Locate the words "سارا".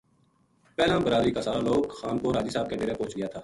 1.41-1.61